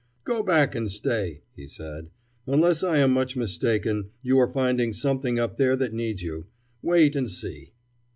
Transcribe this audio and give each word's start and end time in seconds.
"Go 0.23 0.41
back 0.41 0.73
and 0.73 0.89
stay," 0.89 1.43
he 1.55 1.67
said. 1.67 2.09
"Unless 2.47 2.83
I 2.83 2.97
am 2.97 3.11
much 3.11 3.35
mistaken, 3.35 4.09
you 4.23 4.39
are 4.39 4.51
finding 4.51 4.93
something 4.93 5.37
up 5.37 5.57
there 5.57 5.75
that 5.75 5.93
needs 5.93 6.23
you. 6.23 6.47
Wait 6.81 7.15
and 7.15 7.29
see." 7.29 7.73